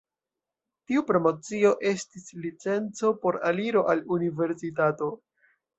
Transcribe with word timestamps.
Tiu 0.91 1.03
promocio 1.09 1.73
estis 1.91 2.27
licenco 2.47 3.15
por 3.23 3.41
aliro 3.53 3.87
al 3.95 4.07
universitato. 4.19 5.17